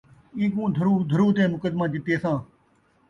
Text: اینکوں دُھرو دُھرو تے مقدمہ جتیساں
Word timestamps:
اینکوں 0.37 0.67
دُھرو 0.75 0.93
دُھرو 1.09 1.27
تے 1.35 1.43
مقدمہ 1.53 1.85
جتیساں 1.93 2.37